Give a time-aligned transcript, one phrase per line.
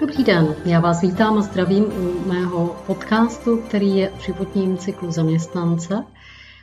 [0.00, 5.10] Dobrý den, já vás vítám a zdravím u mého podcastu, který je o životním cyklu
[5.10, 6.04] zaměstnance.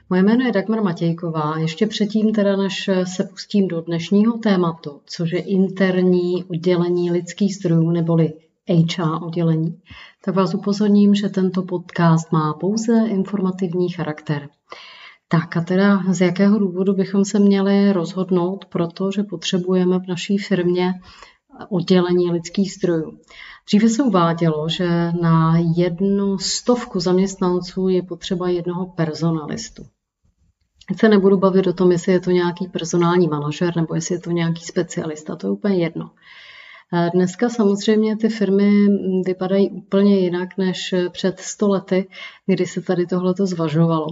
[0.09, 1.57] Moje jméno je Dagmar Matějková.
[1.57, 7.91] Ještě předtím, teda, než se pustím do dnešního tématu, což je interní oddělení lidských zdrojů
[7.91, 8.33] neboli
[8.69, 9.79] HR oddělení,
[10.25, 14.49] tak vás upozorním, že tento podcast má pouze informativní charakter.
[15.27, 20.93] Tak a teda z jakého důvodu bychom se měli rozhodnout, protože potřebujeme v naší firmě
[21.69, 23.19] oddělení lidských zdrojů.
[23.67, 29.83] Dříve se uvádělo, že na jednu stovku zaměstnanců je potřeba jednoho personalistu.
[30.87, 34.19] Teď se nebudu bavit o tom, jestli je to nějaký personální manažer nebo jestli je
[34.19, 36.11] to nějaký specialista, to je úplně jedno.
[37.13, 38.87] Dneska samozřejmě ty firmy
[39.25, 42.07] vypadají úplně jinak než před 100 lety,
[42.45, 44.07] kdy se tady tohleto zvažovalo.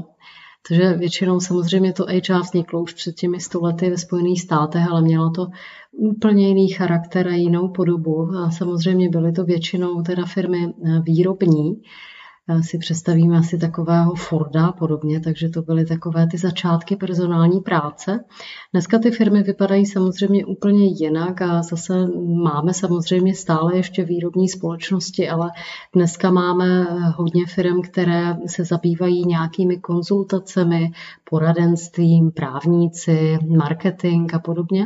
[0.68, 5.02] Takže většinou samozřejmě to HR vzniklo už před těmi 100 lety ve Spojených státech, ale
[5.02, 5.48] mělo to
[5.92, 8.30] úplně jiný charakter a jinou podobu.
[8.38, 11.82] A samozřejmě byly to většinou teda firmy výrobní,
[12.62, 18.24] si představíme asi takového Forda a podobně, takže to byly takové ty začátky personální práce.
[18.74, 22.08] Dneska ty firmy vypadají samozřejmě úplně jinak a zase
[22.44, 25.52] máme samozřejmě stále ještě výrobní společnosti, ale
[25.96, 26.84] dneska máme
[27.16, 30.92] hodně firm, které se zabývají nějakými konzultacemi,
[31.30, 34.86] poradenstvím, právníci, marketing a podobně.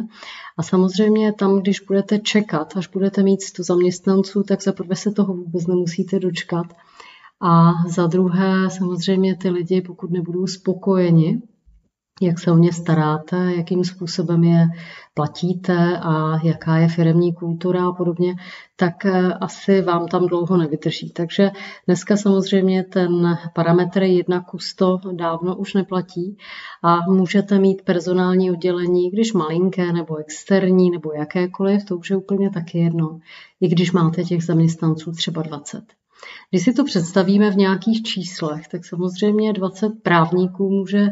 [0.57, 5.33] A samozřejmě tam, když budete čekat, až budete mít 100 zaměstnanců, tak zaprvé se toho
[5.33, 6.65] vůbec nemusíte dočkat.
[7.41, 11.41] A za druhé, samozřejmě ty lidi, pokud nebudou spokojeni,
[12.21, 14.67] jak se o ně staráte, jakým způsobem je
[15.13, 18.35] platíte a jaká je firemní kultura a podobně,
[18.75, 21.09] tak eh, asi vám tam dlouho nevydrží.
[21.09, 21.51] Takže
[21.85, 26.37] dneska samozřejmě ten parametr 1 ku 100 dávno už neplatí
[26.83, 32.49] a můžete mít personální oddělení, když malinké nebo externí nebo jakékoliv, to už je úplně
[32.49, 33.19] taky jedno,
[33.61, 35.83] i když máte těch zaměstnanců třeba 20.
[36.49, 41.07] Když si to představíme v nějakých číslech, tak samozřejmě 20 právníků může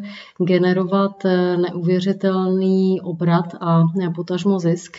[0.46, 3.84] generovat eh, neuvěřitelný obrat a
[4.16, 4.98] potažmo zisk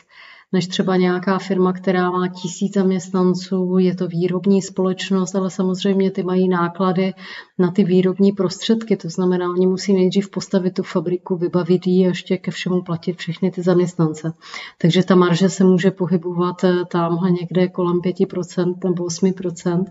[0.57, 6.23] než třeba nějaká firma, která má tisíc zaměstnanců, je to výrobní společnost, ale samozřejmě ty
[6.23, 7.15] mají náklady
[7.59, 12.09] na ty výrobní prostředky, to znamená, oni musí nejdřív postavit tu fabriku, vybavit ji a
[12.09, 14.33] ještě ke všemu platit všechny ty zaměstnance.
[14.79, 19.85] Takže ta marže se může pohybovat eh, tamhle někde kolem 5% nebo 8%,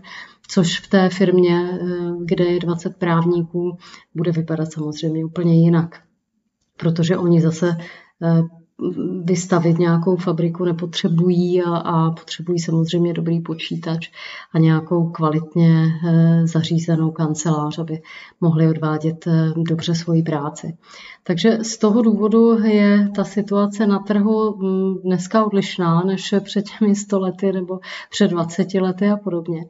[0.48, 1.86] což v té firmě, eh,
[2.24, 3.78] kde je 20 právníků,
[4.14, 6.00] bude vypadat samozřejmě úplně jinak.
[6.76, 7.76] Protože oni zase
[8.22, 8.42] eh,
[9.24, 14.10] vystavit nějakou fabriku nepotřebují a, a potřebují samozřejmě dobrý počítač
[14.52, 18.02] a nějakou kvalitně eh, zařízenou kancelář, aby
[18.40, 20.76] mohli odvádět eh, dobře svoji práci.
[21.22, 26.94] Takže z toho důvodu je ta situace na trhu hm, dneska odlišná než před těmi
[26.94, 27.78] 100 lety nebo
[28.10, 29.64] před 20 lety a podobně.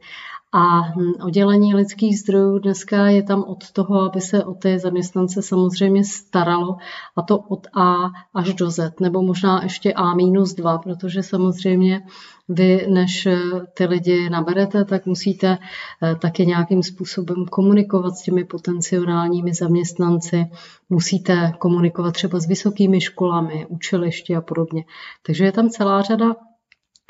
[0.57, 5.41] A hm, oddělení lidských zdrojů dneska je tam od toho, aby se o ty zaměstnance
[5.41, 6.77] samozřejmě staralo,
[7.15, 12.01] a to od A až do Z, nebo možná ještě A minus 2, protože samozřejmě
[12.49, 13.27] vy, než
[13.73, 15.57] ty lidi naberete, tak musíte
[16.03, 20.45] eh, taky nějakým způsobem komunikovat s těmi potenciálními zaměstnanci,
[20.89, 24.85] musíte komunikovat třeba s vysokými školami, učilišti a podobně.
[25.25, 26.35] Takže je tam celá řada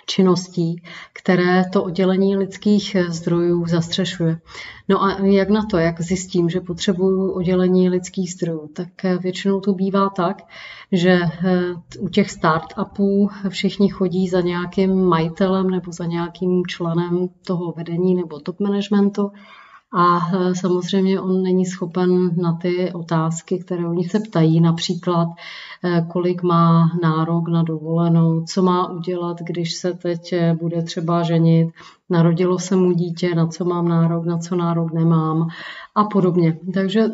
[0.07, 0.81] činností,
[1.13, 4.39] které to oddělení lidských zdrojů zastřešuje.
[4.89, 8.87] No a jak na to, jak zjistím, že potřebuju oddělení lidských zdrojů, tak
[9.19, 10.41] většinou to bývá tak,
[10.91, 11.61] že eh,
[11.99, 18.39] u těch startupů všichni chodí za nějakým majitelem nebo za nějakým členem toho vedení nebo
[18.39, 19.31] top managementu
[19.93, 25.27] a e, samozřejmě on není schopen na ty otázky, které oni se ptají, například
[25.83, 31.23] e, kolik má nárok na dovolenou, co má udělat, když se teď e, bude třeba
[31.23, 31.69] ženit,
[32.09, 35.47] narodilo se mu dítě, na co mám nárok, na co nárok nemám
[35.95, 36.59] a podobně.
[36.73, 37.05] Takže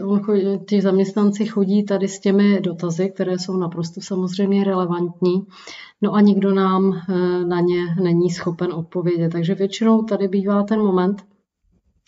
[0.68, 5.46] ti zaměstnanci chodí tady s těmi dotazy, které jsou naprosto samozřejmě relevantní,
[6.02, 7.02] no a nikdo nám
[7.48, 9.32] na ně není schopen odpovědět.
[9.32, 11.24] Takže většinou tady bývá ten moment,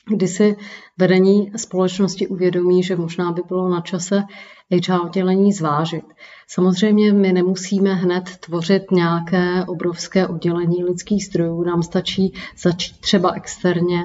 [0.09, 0.55] kdy si
[0.97, 4.23] vedení společnosti uvědomí, že možná by bylo na čase
[4.71, 6.05] HR oddělení zvážit.
[6.47, 14.03] Samozřejmě my nemusíme hned tvořit nějaké obrovské oddělení lidských strojů, nám stačí začít třeba externě,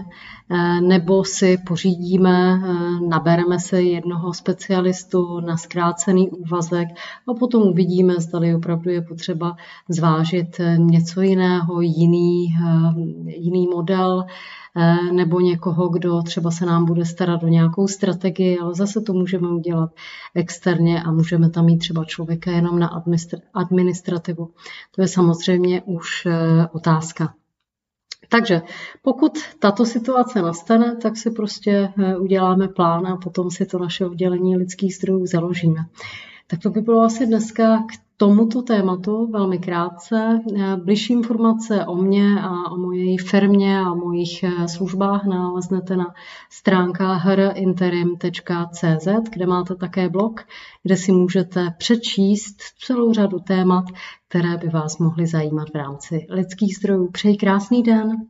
[0.50, 6.88] eh, nebo si pořídíme, eh, nabereme se jednoho specialistu na zkrácený úvazek
[7.28, 9.56] a potom uvidíme, zda opravdu je potřeba
[9.88, 12.46] zvážit eh, něco jiného, jiný,
[13.26, 14.24] jiný model,
[15.12, 19.48] nebo někoho, kdo třeba se nám bude starat o nějakou strategii, ale zase to můžeme
[19.48, 19.90] udělat
[20.50, 22.90] externě a můžeme tam mít třeba člověka jenom na
[23.54, 24.50] administrativu.
[24.90, 27.34] To je samozřejmě už eh, otázka.
[28.28, 28.62] Takže
[29.02, 34.06] pokud tato situace nastane, tak si prostě eh, uděláme plán a potom si to naše
[34.06, 35.80] oddělení lidských zdrojů založíme.
[36.46, 40.40] Tak to by bylo asi dneska k tomuto tématu velmi krátce.
[40.84, 46.14] Bližší informace o mně a o mojej firmě a o mojich eh, službách naleznete na
[46.50, 50.40] stránkách hrinterim.cz, kde máte také blog,
[50.82, 53.84] kde si můžete přečíst celou řadu témat,
[54.28, 57.10] které by vás mohly zajímat v rámci lidských zdrojů.
[57.10, 58.26] Přeji krásný den.